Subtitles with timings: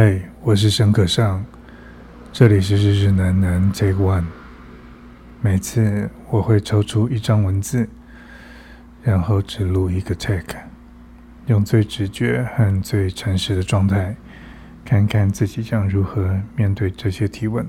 [0.00, 1.44] 嗨我是沈可尚，
[2.32, 4.26] 这里是日日难难 Take One。
[5.40, 7.88] 每次我会抽出一张文字，
[9.02, 10.56] 然后只录一个 Take，
[11.46, 14.14] 用最直觉和最诚实的状态，
[14.84, 17.66] 看看自己将如何面对这些提问。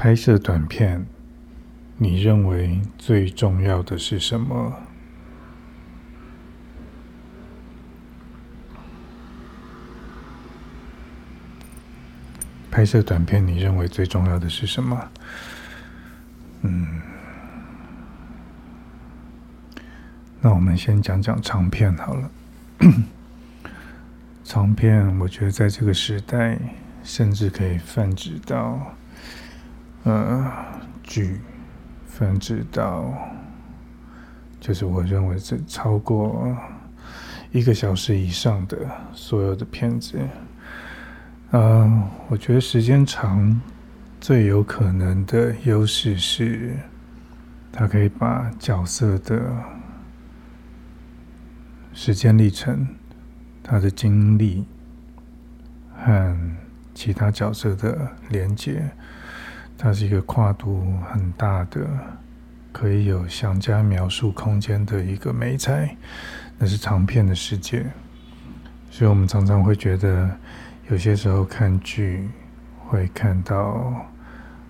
[0.00, 1.04] 拍摄短片，
[1.98, 4.74] 你认为最重要的是什么？
[12.70, 15.10] 拍摄短片，你认为最重要的是什么？
[16.62, 17.02] 嗯，
[20.40, 22.30] 那我们先讲讲长片好了。
[24.44, 26.58] 长片，我觉得在这个时代，
[27.04, 28.94] 甚至可以泛指到。
[30.04, 30.52] 呃，
[31.02, 31.40] 剧
[32.06, 33.12] 分支到，
[34.58, 36.56] 就是我认为是超过
[37.52, 38.78] 一个小时以上的
[39.12, 40.18] 所有的片子。
[41.50, 43.60] 呃，我觉得时间长
[44.20, 46.76] 最有可能的优势是，
[47.70, 49.52] 它可以把角色的
[51.92, 52.88] 时间历程、
[53.62, 54.64] 他的经历
[55.94, 56.38] 和
[56.94, 58.90] 其他角色的连接。
[59.82, 61.88] 它是一个跨度很大的，
[62.70, 65.96] 可以有详加描述空间的一个美材，
[66.58, 67.86] 那是长片的世界。
[68.90, 70.30] 所以我们常常会觉得，
[70.90, 72.28] 有些时候看剧
[72.86, 74.06] 会看到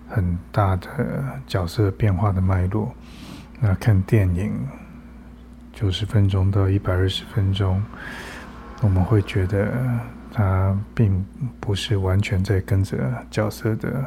[0.07, 2.95] 很大的角色变化的脉络，
[3.59, 4.65] 那看电影
[5.73, 7.83] 九十分钟到一百二十分钟，
[8.79, 9.73] 我们会觉得
[10.31, 11.25] 它并
[11.59, 12.97] 不是完全在跟着
[13.29, 14.05] 角色的。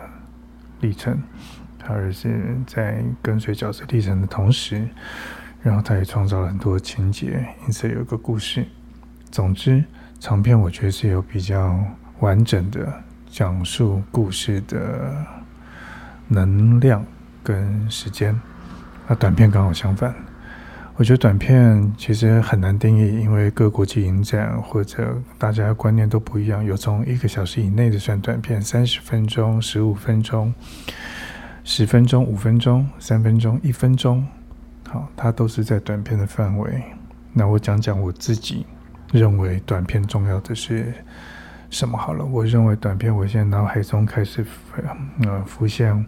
[0.84, 1.18] 历程，
[1.78, 4.86] 他而是在跟随角色历程的同时，
[5.62, 8.66] 然后他也创造了很多情节，因此有一个故事。
[9.30, 9.82] 总之，
[10.20, 11.82] 长篇我觉得是有比较
[12.20, 15.26] 完整的讲述故事的
[16.28, 17.02] 能量
[17.42, 18.38] 跟时间，
[19.08, 20.14] 那短片刚好相反。
[20.96, 26.64] 我觉得短片其实很难定义，因为各国际影展或者大家的观念都不一样。
[26.64, 30.54] 有从一个小时以内的算短片，三十分钟、十五分钟、
[31.64, 34.24] 十分钟、五分钟、三分钟、一分钟，
[34.88, 36.80] 好，它都是在短片的范围。
[37.32, 38.64] 那我讲讲我自己
[39.10, 40.94] 认为短片重要的是
[41.70, 42.24] 什么好了。
[42.24, 44.46] 我认为短片，我现在脑海中开始
[45.24, 46.06] 呃浮现，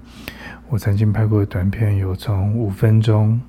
[0.68, 3.40] 我曾经拍过的短片有从五分钟。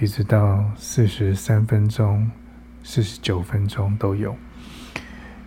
[0.00, 2.28] 一直到四十三分钟、
[2.82, 4.34] 四十九分钟都有。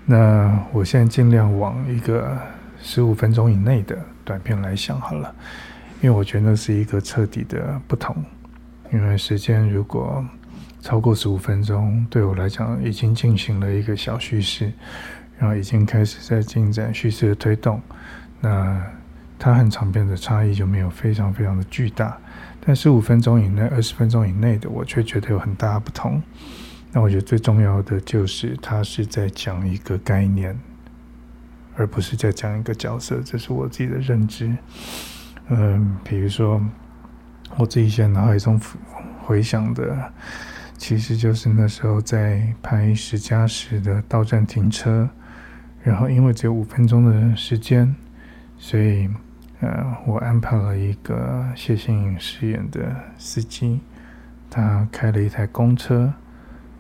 [0.05, 2.37] 那我现在尽量往一个
[2.79, 5.33] 十五分钟以内的短片来想好了，
[6.01, 8.15] 因为我觉得是一个彻底的不同。
[8.91, 10.23] 因为时间如果
[10.81, 14.71] 超过十五分钟，对我来讲已经进行了一个小叙事，
[15.39, 17.81] 然后已经开始在进展叙事的推动。
[18.39, 18.79] 那
[19.39, 22.15] 它和长片的差异就没有非常非常的巨大。
[22.65, 26.21] 但十五分钟以内、二十分钟以内的，我却觉得有很大不同。
[26.93, 30.57] 那我觉得最重要的就是，它是在讲一个概念，
[31.75, 33.19] 而不是在讲一个角色。
[33.25, 34.55] 这是我自己的认知。
[35.49, 36.61] 嗯，比如说，
[37.57, 38.57] 我自己现在脑海中
[39.23, 40.13] 回想的，
[40.77, 45.09] 其实就是那时候在拍十加十的到站停车，
[45.81, 47.93] 然后因为只有五分钟的时间，
[48.57, 49.09] 所以。
[49.63, 53.79] 呃，我安排了一个谢欣颖饰演的司机，
[54.49, 56.13] 他开了一台公车，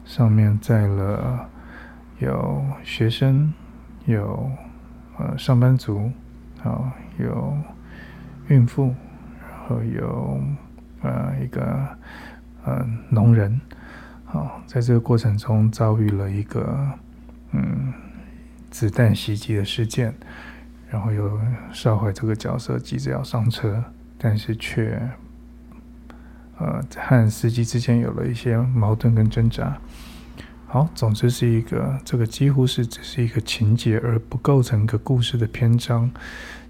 [0.03, 1.49] 上面载了
[2.19, 3.53] 有学生，
[4.03, 4.51] 有
[5.17, 6.11] 呃上班族，
[6.59, 7.57] 好，有
[8.49, 8.93] 孕妇，
[9.39, 10.41] 然后有
[11.03, 11.87] 呃一个
[12.65, 13.61] 呃农人，
[14.25, 16.77] 好，在这个过程中遭遇了一个
[17.53, 17.93] 嗯
[18.69, 20.13] 子弹袭击的事件。
[20.93, 21.41] 然后又
[21.71, 23.83] 烧毁这个角色急着要上车，
[24.15, 25.01] 但是却
[26.59, 29.75] 呃和司机之间有了一些矛盾跟挣扎。
[30.67, 36.11] 好，总之是一个这个几乎是只是一个情节而不构成一个故事的篇章。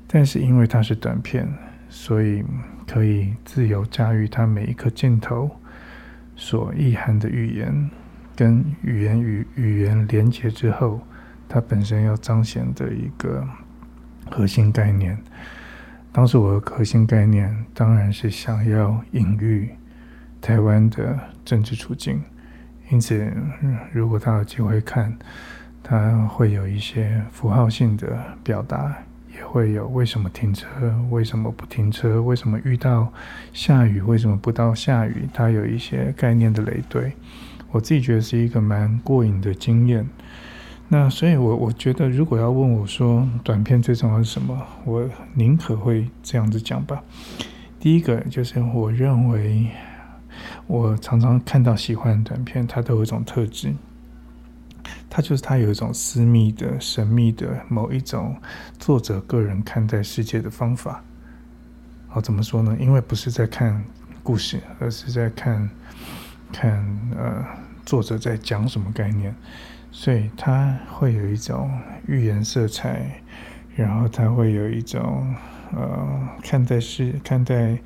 [0.08, 1.46] 但是因为它是短片，
[1.90, 2.46] 所以
[2.88, 5.52] 可以自由驾驭它每一颗镜头
[6.38, 7.92] 所意涵的语言，
[8.38, 11.02] 跟语言与语言连接之后，
[11.50, 13.46] 它本身要彰显的一个。
[14.30, 15.18] 核心概念，
[16.12, 19.70] 当时我的核心概念当然是想要隐喻
[20.42, 22.22] 台湾的政治处境。
[22.90, 23.31] 因此，
[23.92, 25.18] 如果他有机会看，
[25.81, 28.08] 他会有一些符号性的
[28.44, 28.96] 表达，
[29.34, 30.68] 也会有为什么停车，
[31.10, 33.12] 为什么不停车，为什么遇到
[33.52, 37.12] 下雨，为什么不到下雨，他有一些概念的累堆。
[37.72, 40.08] 我自己觉得是一个蛮过瘾的经验。
[40.89, 47.01] 那所以我，我觉得，如果要问我说短片最重要是什么，我宁可会这样子讲吧。
[47.80, 49.68] 第一个就是我认为，
[50.68, 53.74] 我常常看到喜欢的短片，它都有一种特质，
[55.09, 58.36] 它就是它有一种私密的、神秘的某一种
[58.77, 61.03] 作者个人看待世界的方法。
[62.07, 62.77] 好，怎么说呢？
[62.79, 63.83] 因为不是在看
[64.21, 65.68] 故事，而是在看
[66.51, 66.86] 看
[67.18, 67.44] 呃
[67.83, 69.36] 作者在讲什么概念。
[69.95, 71.72] 所以它会有一种
[72.07, 73.22] 寓言色彩，
[73.75, 75.34] 然后它会有一种
[75.72, 77.78] 呃看待世看待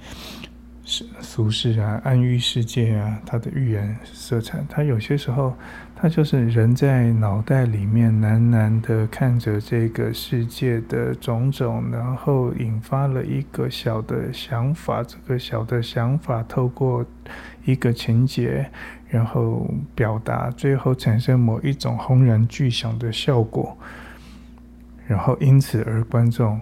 [0.85, 4.63] 世俗世啊暗喻世界啊，它的寓言色彩。
[4.69, 5.53] 它有些时候，
[5.97, 15.03] 它就是人在脑袋里面喃喃的看着这个世界的种种，然后引发了一个小的想法。
[15.03, 17.05] 这个小的想法透过
[17.65, 18.71] 一个情节。
[19.09, 19.65] 然后
[19.95, 23.77] 表达，最后产生某一种轰然巨响的效果，
[25.07, 26.59] 然后因此而观众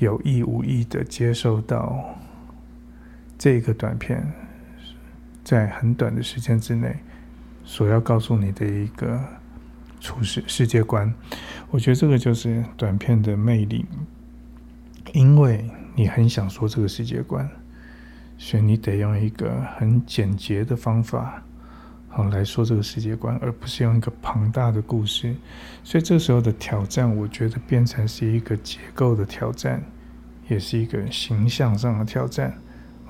[0.00, 2.16] 有意无意的接受到
[3.38, 4.26] 这个短片，
[5.44, 6.96] 在很短的时间之内
[7.64, 9.20] 所要告诉你的一个
[10.00, 11.14] 处世世界观。
[11.70, 13.86] 我觉得这个就是短片的魅力，
[15.12, 17.48] 因为你很想说这个世界观，
[18.36, 21.40] 所以你得用一个很简洁的方法。
[22.16, 25.34] 好来说这个世界观，而不是用一个庞大的故事，
[25.82, 29.82] 所以这时候的挑战，我觉得变成是一个结构的挑战，
[30.48, 32.56] 也是一个形象上的挑战。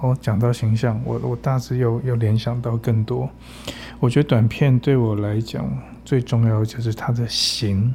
[0.00, 3.28] 哦，讲到形象，我我大致又又联想到更多。
[4.00, 5.70] 我觉得短片对我来讲
[6.02, 7.94] 最重要的就是它的形，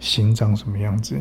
[0.00, 1.16] 形长什么样子。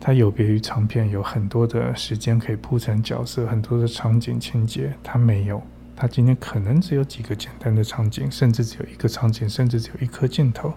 [0.00, 5.62] 它有别于长片，有很多的时间可以铺成角色，很多的场景情节，它没有。
[5.94, 10.72] 他今天可能只有几个简单的场景，甚至只有一个场景，甚至只有一颗镜头，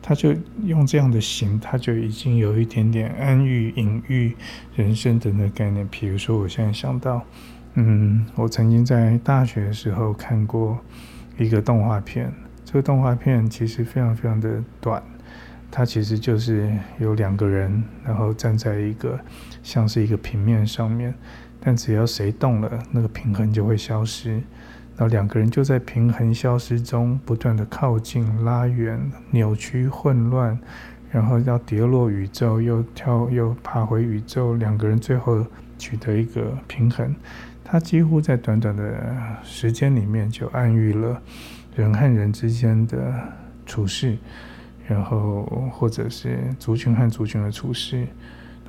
[0.00, 0.34] 他就
[0.64, 4.34] 用这样的形，他就已经有一点点暗喻、隐喻
[4.74, 5.86] 人生的那个概念。
[5.90, 7.22] 比如说，我现在想到，
[7.74, 10.78] 嗯，我曾经在大学的时候看过
[11.36, 12.32] 一个动画片，
[12.64, 15.02] 这个动画片其实非常非常的短，
[15.76, 19.18] 它其实就是有两个人，然后站在一个
[19.60, 21.12] 像是一个平面上面。
[21.58, 30.56] 但只要谁动了，那个平衡就会消失，然后两个人就在平衡消失中不断的靠近、拉远、扭曲、混乱，
[31.10, 35.44] 然后要跌落宇宙，又跳又爬回宇宙，两个人最后
[35.76, 37.12] 取得一个平衡。
[37.64, 38.94] 他几乎在短短的
[39.42, 41.20] 时间里面就暗喻了
[41.74, 43.12] 人和人之间的
[43.66, 44.16] 处事，
[44.86, 48.06] 然后或者是族群和族群的处事。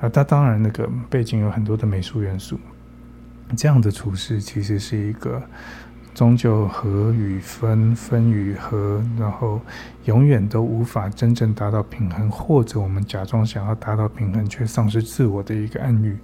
[0.00, 2.58] 啊，他当然那个背景有很多的美术元素。
[3.56, 5.42] 这样的处事其实是一个
[6.12, 9.60] 终究合与分，分与合，然后
[10.04, 16.16] 永远都无法真正达到平衡，或者我们假装想要达到平衡却丧失自我的一个暗喻。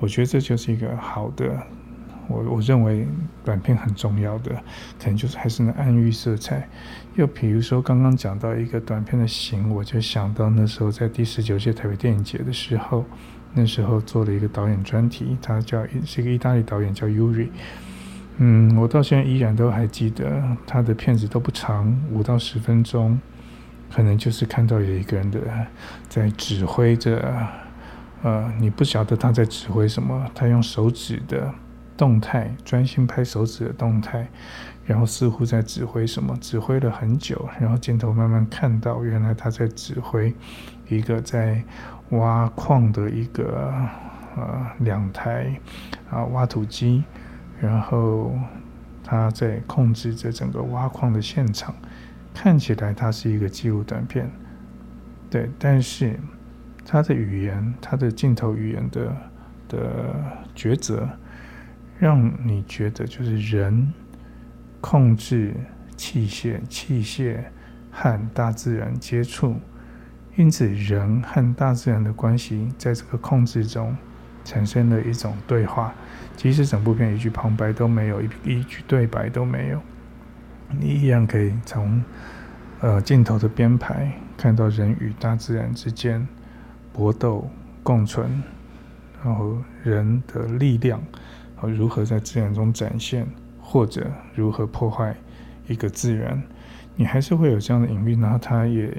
[0.00, 1.62] 我觉得这就是一个好的，
[2.28, 3.06] 我我认为
[3.44, 4.50] 短片很重要的，
[4.98, 6.68] 可能就是还是那暗喻色彩。
[7.14, 13.04] 又比如说刚刚讲到一个短片的形，我就想到那时候在第十九届台北电影节的时候。
[13.56, 17.50] 那时候做了一个导演专题，他叫是一个意大利导演叫 Yuri，
[18.38, 23.16] 嗯，我到现在依然都还记得他的片子都不长，五到十分钟，
[23.92, 25.40] 可能就是看到有一个人的
[26.08, 27.32] 在指挥着，
[28.24, 31.54] 呃，你不晓得他在指挥什么，他用手指的
[31.96, 34.28] 动态专心拍手指的动态，
[34.84, 40.34] 然后似乎在指挥什么，指挥了很久，然后镜头慢慢看到原来他在指挥
[40.88, 41.62] 一个在。
[42.10, 43.72] 挖矿的一个
[44.36, 45.58] 呃两台
[46.10, 47.02] 啊挖土机，
[47.58, 48.30] 然后
[49.02, 51.74] 他在控制着整个挖矿的现场，
[52.34, 54.30] 看起来它是一个纪录短片，
[55.30, 56.20] 对，但是
[56.84, 59.16] 他的语言，他的镜头语言的
[59.66, 60.14] 的
[60.54, 61.08] 抉择，
[61.98, 63.92] 让你觉得就是人
[64.80, 65.54] 控制
[65.96, 67.38] 器械，器械
[67.90, 69.56] 和大自然接触。
[70.36, 73.96] 因此，人和大自然的关系在这个控制中
[74.44, 75.94] 产生了一种对话。
[76.36, 79.80] 即使整部片一句旁白都没有，一一句对白都没有，
[80.70, 82.02] 你依然可以从
[82.80, 86.26] 呃镜头的编排看到人与大自然之间
[86.92, 87.48] 搏斗
[87.84, 88.42] 共存，
[89.24, 91.00] 然后人的力量
[91.66, 93.26] 如何在自然中展现，
[93.60, 95.14] 或者如何破坏
[95.66, 96.42] 一个自然。
[96.96, 98.20] 你还是会有这样的隐喻。
[98.20, 98.96] 然后他也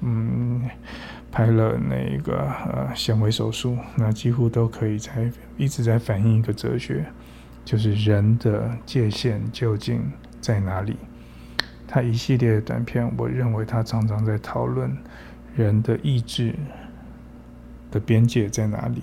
[0.00, 0.62] 嗯
[1.30, 7.04] 拍了那个呃纤维手术，那几乎都可以在一直在反映一个哲学，
[7.64, 10.02] 就是人的界限究竟
[10.40, 10.96] 在哪里？
[11.88, 14.96] 他一系列的短片，我认为他常常在讨论
[15.56, 16.54] 人的意志
[17.90, 19.02] 的边界在哪里。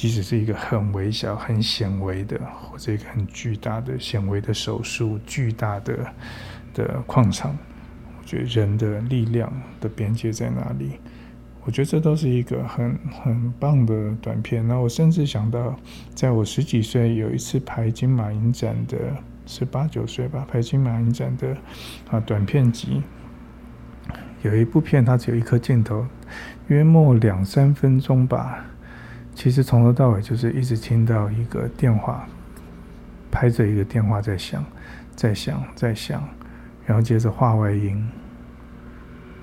[0.00, 5.94] 即使是一个很微小、很显微的，或者一个很巨大的显微的手术，巨大的
[6.72, 7.54] 的矿场，
[8.18, 10.92] 我觉得人的力量的边界在哪里？
[11.66, 14.66] 我觉得这都是一个很很棒的短片。
[14.66, 15.78] 那我甚至想到，
[16.14, 18.96] 在我十几岁有一次排金马影展的
[19.44, 21.54] 十八九岁吧，排金马影展的
[22.10, 23.02] 啊短片集，
[24.40, 26.06] 有一部片，它只有一颗镜头，
[26.68, 28.64] 约莫两三分钟吧。
[29.40, 32.28] 其实从头到尾就是一直听到一个电话，
[33.30, 34.62] 拍着一个电话在响，
[35.16, 36.22] 在响，在响，
[36.84, 38.06] 然后接着话外音，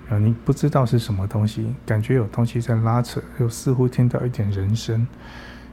[0.08, 5.08] 然后你不知道是什么东西，感觉有东西在拉扯，又似乎听到一点人声，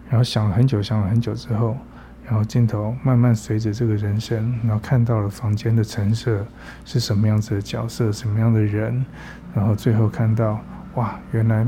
[0.09, 1.77] 然后想了很久，想了很久之后，
[2.25, 6.47] 然后镜头慢慢随着这个人声，然后看到了房间的陈设
[6.87, 9.05] 是什么样子的角色，什么样的人，
[9.55, 10.59] 然后最后看到，
[10.95, 11.67] 哇，原来。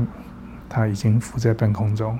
[0.69, 2.19] 他已经浮在半空中，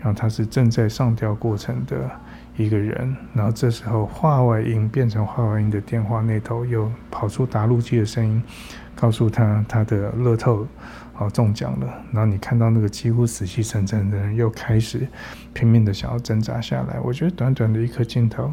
[0.00, 2.10] 然后他是正在上吊过程的
[2.56, 8.42] 一个人，然后这时候话外音变成话外音的电话那头又跑出答录机的声音，
[8.94, 10.66] 告诉他他的乐透
[11.18, 15.06] 哦中奖了，然后你看到那个几乎死气沉沉的人又开始
[15.52, 16.98] 拼命的想要挣扎下来。
[17.00, 18.52] 我觉得短短的一颗镜头，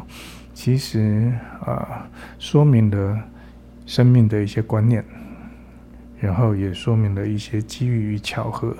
[0.54, 1.88] 其实啊、呃、
[2.38, 3.18] 说明了
[3.86, 5.04] 生命的一些观念，
[6.18, 8.76] 然后也说明了一些机遇与巧合。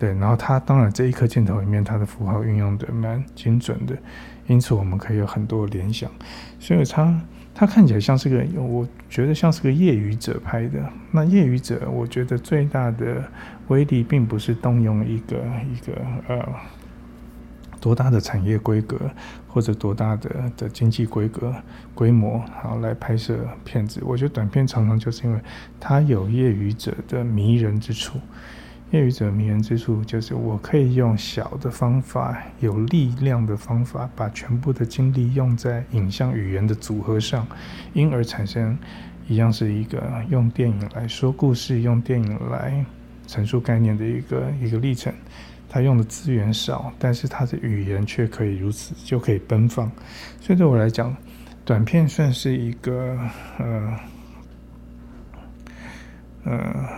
[0.00, 3.94] 对，然后它当然这一颗镜头里面，它的符号运用的蛮精准的，
[4.46, 6.10] 因此我们可以有很多联想。
[6.58, 7.20] 所以它
[7.54, 10.82] 它看起来像是个，我觉得像是个业余者拍的。
[11.10, 13.22] 那业余者，我觉得最大的
[13.68, 15.36] 威力，并不是动用一个
[15.70, 15.92] 一个
[16.28, 16.48] 呃
[17.78, 18.98] 多大的产业规格
[19.48, 21.54] 或者多大的的经济规格
[21.94, 24.00] 规模，好来拍摄片子。
[24.02, 25.38] 我觉得短片常常就是因为
[25.78, 28.18] 它有业余者的迷人之处。
[28.90, 37.46] 业余者迷人之处就是，我可以用小的方法、有力量的方法，把全部的精力用在影像语言的组合上，
[37.92, 38.76] 因而产生
[39.28, 42.84] 一样是一个用电影来说故事、用电影来
[43.28, 45.14] 陈述概念的一个一个历程。
[45.68, 49.88] 他用的资源少，但是他的语言却可以如此就可以奔放。
[50.40, 51.16] 所以对我来讲，
[51.64, 53.16] 短片算是一个
[53.58, 54.00] 呃
[56.42, 56.88] 呃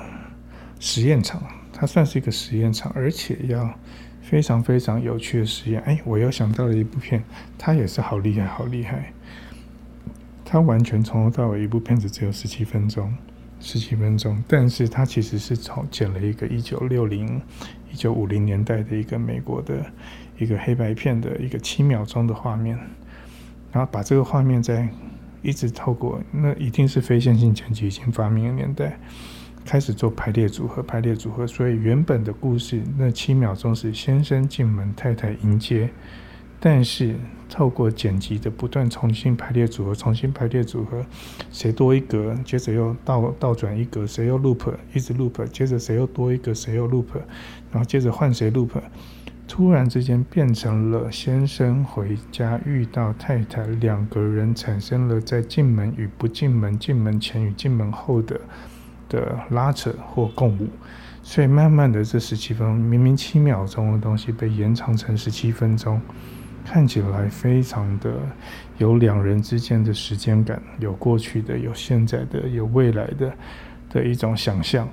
[0.80, 1.42] 实验场。
[1.82, 3.68] 它算是一个实验场，而且要
[4.20, 5.80] 非常非常有趣的实验。
[5.80, 7.24] 哎，我又想到了一部片，
[7.58, 9.12] 它也是好厉害，好厉害。
[10.44, 13.12] 它完全从头到尾一部片子只有十七分钟，
[13.58, 17.42] 十七分钟，但是它其实是从剪了一个一九六零、
[17.90, 19.84] 一九五零年代的一个美国的
[20.38, 22.78] 一个黑白片的一个七秒钟的画面，
[23.72, 24.88] 然后把这个画面再
[25.42, 29.00] 一直透过，那一定是非线性剪辑已经发明的年代。
[29.64, 31.46] 开始做排列组合，排列组合。
[31.46, 35.88] 所以原本的故事那七秒钟是先生进门，太太迎接。
[36.64, 37.16] 但是
[37.48, 41.04] 透过剪辑的不断重新排列组合，重新排列组合，
[41.50, 47.06] 谁多一格，接着又倒倒转一格，谁又 loop，一直 loop，接着谁又多一个，谁又 loop，
[47.72, 48.70] 然后接着换谁 loop，
[49.48, 58.40] 突然之间变成了先生回家遇到太太，两个人产生了在进门与不进门、进门前与进门后的。
[59.12, 60.66] 的拉扯或共舞，
[61.22, 66.00] 所以慢慢的这十七分，明明七秒钟的东西被延长成十七分钟，
[66.64, 68.10] 看起来非常的
[68.78, 73.32] 有两人之间的时间感，有过去的，有现在的，有未来的
[73.90, 74.88] 的一种想象，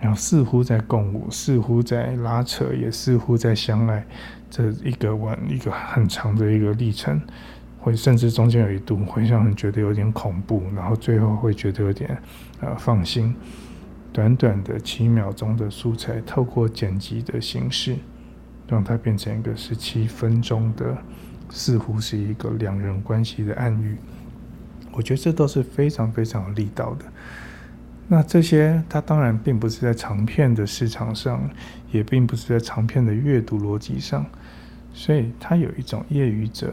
[0.00, 4.06] 然后似乎在共舞，似乎在拉扯，也似乎在相爱，
[4.48, 7.20] 这一个完一个很长的一个历程。
[7.84, 12.16] 会甚至中间有一度会让人觉得有点恐怖，然后最后会觉得有点
[12.60, 13.36] 呃放心。
[14.10, 17.94] 短短的七秒钟的素材，透过剪辑的形式，
[18.66, 20.96] 让它变成一个十七分钟的，
[21.50, 23.98] 似乎是一个两人关系的暗喻。
[24.92, 27.04] 我觉得这都是非常非常有力道的。
[28.08, 31.46] 那这些它当然并不是在长片的市场上，
[31.92, 34.24] 也并不是在长片的阅读逻辑上，
[34.94, 36.72] 所以它有一种业余者。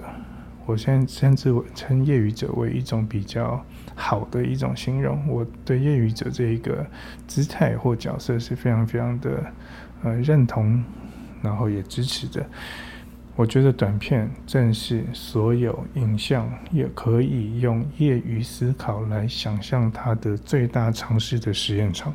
[0.72, 3.62] 我现在称之为称业余者为一种比较
[3.94, 5.28] 好的一种形容。
[5.28, 6.88] 我对业余者这一个
[7.28, 9.44] 姿态或角色是非常非常的
[10.02, 10.82] 呃认同，
[11.42, 12.46] 然后也支持的。
[13.36, 22.14] 我觉得短片正是所有影像也可以用业余思考来想象它的最大尝试的实验场，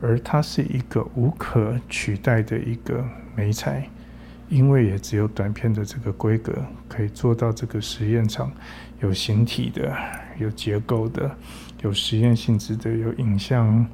[0.00, 3.88] 而它是一个无可取代的一个美材，
[4.50, 6.52] 因为也只有短片的这个规格
[6.88, 8.52] 可以做到这个实验场
[9.00, 9.96] 有形体的、
[10.38, 11.34] 有结构的、
[11.82, 13.86] 有实验性质的、有影像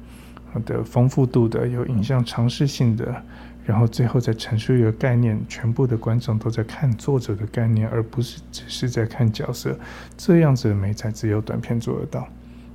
[0.65, 3.23] 的丰富度的、有影像尝试性的。
[3.65, 9.77] 然后最后再陈述一个概念，全部的观众都在看作者的概念，而不是只是在看角色。
[10.15, 12.25] 这样子的美才只有短片做得到，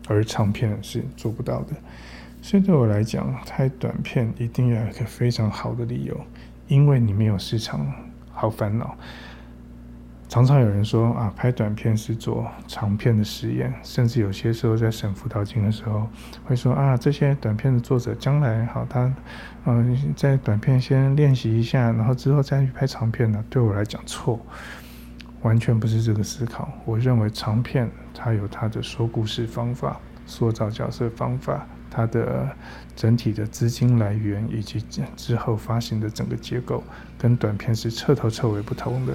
[0.07, 1.69] 而长片是做不到的。
[2.43, 6.21] 所以对我来讲，拍短片一定要有一个非常好的理由，
[6.73, 7.87] 因为你没有市场，
[8.33, 8.97] 好烦恼。
[10.27, 16.09] 常常有人说啊，拍短片是做长片的实验，甚至有些时候在审辅导金的时候，
[16.47, 19.15] 会说啊，这些短片的作者将来好，他
[19.67, 23.45] 嗯、在短片先练习一下，然后之后再去拍长片呢？
[23.51, 24.41] 对我来讲错，
[25.43, 26.73] 完全不是这个思考。
[26.87, 32.49] 我认为长片它有它的说故事方法、塑造角色方法，它的
[32.97, 34.83] 整体的资金来源以及
[35.15, 36.83] 之后发行的整个结构，
[37.19, 39.15] 跟短片是彻头彻尾不同的。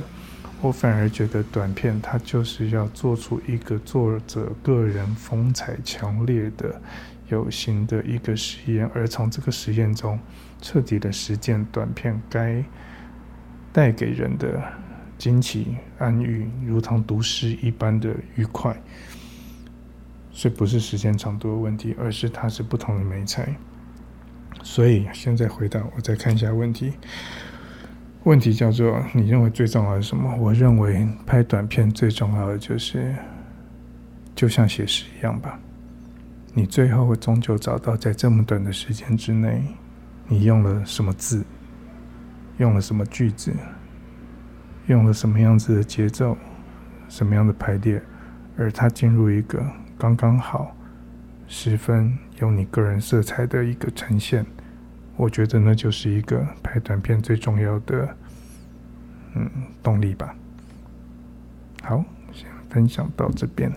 [0.62, 6.80] 我反而觉得短片它就是要做出一个作者个人风采强烈的
[7.30, 10.20] 有形的一个实验，而从这个实验中
[10.62, 12.64] 彻底的实践短片该
[13.72, 14.64] 带给人的
[15.18, 18.76] 惊奇、安逸，如同读诗一般的愉快。
[20.38, 23.56] 所以不是时间长度的问题，而是它是不同的媒材。
[24.62, 26.94] 所以现在回到我再看一下问题。
[28.24, 30.36] 问题叫做：你认为最重要的是什么？
[30.36, 33.16] 我认为拍短片最重要的就是，
[34.36, 35.60] 就像写诗一样吧。
[36.54, 39.64] 你最后会终究找到，在这么短的时间之内，
[40.28, 41.44] 你用了什么字，
[42.60, 43.52] 用了什么句子，
[44.86, 46.38] 用了什么样子的节奏，
[47.10, 48.00] 什么样的排列，
[48.56, 49.66] 而它进入一个
[49.98, 50.76] 刚刚好、
[51.48, 54.46] 十分有你个人色彩的一个呈现。
[55.16, 58.16] 我觉得那就是一个拍短片最重要的，
[59.34, 59.50] 嗯，
[59.82, 60.36] 动力吧。
[61.82, 63.72] 好，先分享到这边。